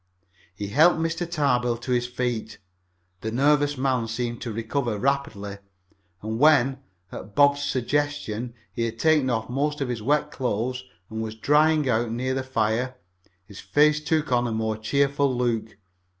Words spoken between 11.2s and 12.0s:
was drying